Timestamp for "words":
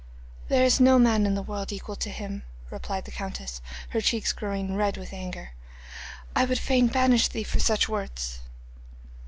7.87-8.39